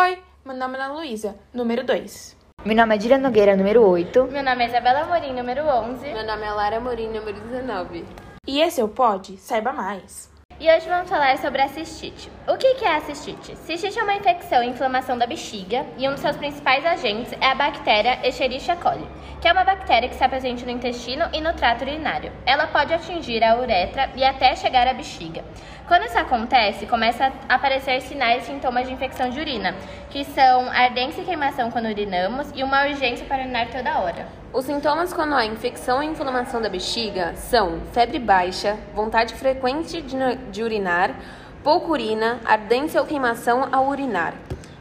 [0.00, 2.36] Oi, meu nome é Ana Luísa, número 2.
[2.64, 4.26] Meu nome é Dira Nogueira, número 8.
[4.26, 6.12] Meu nome é Isabela Morim, número 11.
[6.12, 8.04] Meu nome é Lara Morim, número 19.
[8.46, 10.30] E esse é o Pod Saiba Mais.
[10.60, 12.28] E hoje vamos falar sobre a cistite.
[12.48, 13.54] O que é a cistite?
[13.58, 17.46] Cistite é uma infecção e inflamação da bexiga e um dos seus principais agentes é
[17.46, 19.06] a bactéria Escherichia coli,
[19.40, 22.32] que é uma bactéria que está presente no intestino e no trato urinário.
[22.44, 25.44] Ela pode atingir a uretra e até chegar à bexiga.
[25.86, 29.76] Quando isso acontece, começa a aparecer sinais e sintomas de infecção de urina,
[30.10, 34.26] que são ardência e queimação quando urinamos e uma urgência para urinar toda hora.
[34.52, 40.62] Os sintomas quando há infecção e inflamação da bexiga são febre baixa, vontade frequente de,
[40.62, 41.14] urinar,
[41.62, 44.34] pouca urina, ardência ou queimação ao urinar.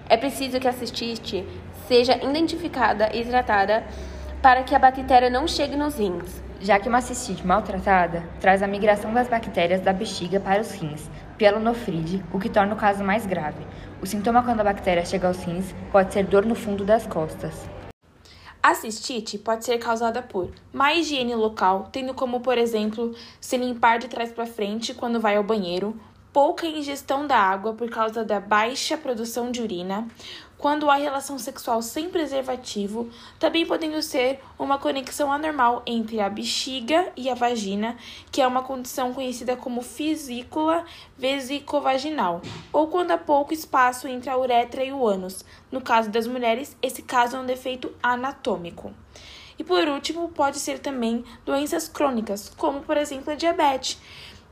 [0.08, 1.46] É preciso que a cistite
[1.88, 3.84] seja identificada e tratada
[4.42, 8.68] para que a bactéria não chegue nos rins já que uma cistite maltratada traz a
[8.68, 13.26] migração das bactérias da bexiga para os rins, pielonofride, o que torna o caso mais
[13.26, 13.66] grave.
[14.02, 17.68] O sintoma quando a bactéria chega aos rins pode ser dor no fundo das costas.
[18.68, 23.98] A cistite pode ser causada por má higiene local, tendo como, por exemplo, se limpar
[23.98, 25.98] de trás para frente quando vai ao banheiro,
[26.34, 30.06] pouca ingestão da água por causa da baixa produção de urina,
[30.58, 37.12] quando há relação sexual sem preservativo, também podendo ser uma conexão anormal entre a bexiga
[37.16, 37.96] e a vagina,
[38.32, 40.84] que é uma condição conhecida como vesícula
[41.18, 42.42] vesicovaginal,
[42.74, 45.46] ou quando há pouco espaço entre a uretra e o ânus.
[45.72, 48.92] No caso das mulheres, esse caso é um defeito anatômico.
[49.60, 54.00] E por último, pode ser também doenças crônicas, como por exemplo a diabetes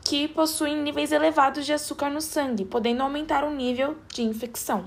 [0.04, 4.86] que possuem níveis elevados de açúcar no sangue, podendo aumentar o nível de infecção.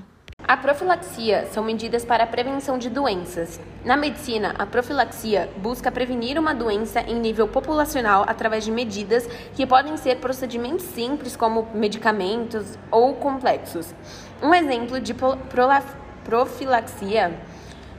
[0.48, 3.60] A profilaxia são medidas para a prevenção de doenças.
[3.84, 9.66] Na medicina, a profilaxia busca prevenir uma doença em nível populacional através de medidas que
[9.66, 13.94] podem ser procedimentos simples, como medicamentos ou complexos.
[14.42, 15.14] Um exemplo de
[15.50, 17.38] profilaxia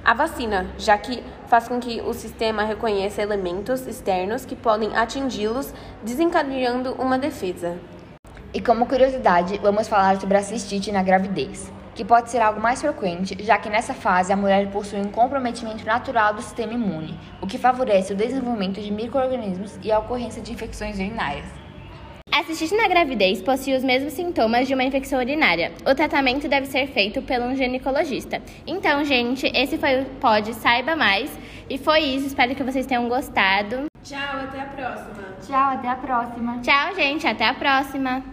[0.03, 5.72] a vacina, já que faz com que o sistema reconheça elementos externos que podem atingi-los,
[6.02, 7.78] desencadeando uma defesa.
[8.52, 12.80] E como curiosidade, vamos falar sobre a cistite na gravidez, que pode ser algo mais
[12.80, 17.46] frequente, já que nessa fase a mulher possui um comprometimento natural do sistema imune, o
[17.46, 21.44] que favorece o desenvolvimento de microrganismos e a ocorrência de infecções urinárias.
[22.32, 25.74] A cistite na gravidez possui os mesmos sintomas de uma infecção urinária.
[25.86, 28.42] O tratamento deve ser feito pelo um ginecologista.
[28.66, 31.30] Então, gente, esse foi o Pod Saiba Mais.
[31.70, 32.28] E foi isso.
[32.28, 33.88] Espero que vocês tenham gostado.
[34.02, 35.36] Tchau, até a próxima.
[35.46, 36.60] Tchau, até a próxima.
[36.62, 37.28] Tchau, gente.
[37.28, 38.24] Até a próxima.